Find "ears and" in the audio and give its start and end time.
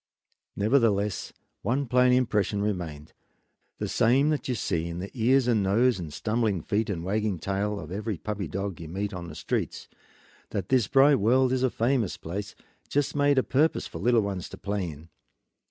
5.13-5.61